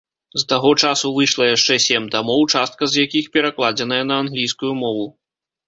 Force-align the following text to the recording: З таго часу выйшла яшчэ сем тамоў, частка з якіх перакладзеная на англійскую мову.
З 0.43 0.45
таго 0.53 0.69
часу 0.87 1.11
выйшла 1.17 1.45
яшчэ 1.49 1.77
сем 1.85 2.09
тамоў, 2.17 2.41
частка 2.55 2.83
з 2.95 3.05
якіх 3.05 3.29
перакладзеная 3.37 4.03
на 4.09 4.21
англійскую 4.25 4.73
мову. 4.85 5.09